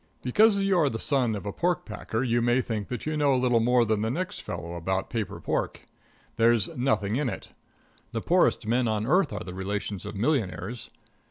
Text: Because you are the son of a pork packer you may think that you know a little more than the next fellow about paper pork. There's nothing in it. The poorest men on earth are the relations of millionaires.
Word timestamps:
Because 0.23 0.57
you 0.57 0.75
are 0.79 0.89
the 0.89 0.97
son 0.97 1.35
of 1.35 1.45
a 1.45 1.53
pork 1.53 1.85
packer 1.85 2.23
you 2.23 2.41
may 2.41 2.59
think 2.59 2.87
that 2.87 3.05
you 3.05 3.15
know 3.15 3.35
a 3.35 3.37
little 3.37 3.59
more 3.59 3.85
than 3.85 4.01
the 4.01 4.09
next 4.09 4.41
fellow 4.41 4.73
about 4.73 5.11
paper 5.11 5.39
pork. 5.39 5.83
There's 6.37 6.69
nothing 6.69 7.17
in 7.17 7.29
it. 7.29 7.49
The 8.11 8.21
poorest 8.21 8.65
men 8.65 8.87
on 8.87 9.05
earth 9.05 9.31
are 9.31 9.43
the 9.43 9.53
relations 9.53 10.03
of 10.07 10.15
millionaires. 10.15 10.89